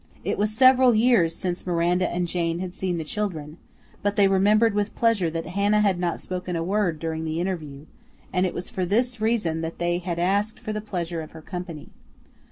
It 0.23 0.39
was 0.39 0.49
several 0.51 0.95
years 0.95 1.35
since 1.35 1.67
Miranda 1.67 2.09
and 2.11 2.27
Jane 2.27 2.57
had 2.57 2.73
seen 2.73 2.97
the 2.97 3.03
children, 3.03 3.57
but 4.01 4.15
they 4.15 4.27
remembered 4.27 4.73
with 4.73 4.95
pleasure 4.95 5.29
that 5.29 5.45
Hannah 5.45 5.81
had 5.81 5.99
not 5.99 6.19
spoken 6.19 6.55
a 6.55 6.63
word 6.63 6.97
during 6.97 7.23
the 7.23 7.39
interview, 7.39 7.85
and 8.33 8.43
it 8.47 8.53
was 8.55 8.67
for 8.67 8.83
this 8.83 9.21
reason 9.21 9.61
that 9.61 9.77
they 9.77 9.99
had 9.99 10.17
asked 10.17 10.59
for 10.59 10.73
the 10.73 10.81
pleasure 10.81 11.21
of 11.21 11.33
her 11.33 11.41
company. 11.43 11.89